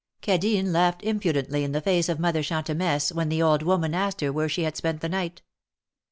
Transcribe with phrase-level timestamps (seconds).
[0.23, 4.33] Cadine laughed impudently in the face of Mother Chantemesse when the old woman asked her
[4.33, 5.43] where she had spent the night.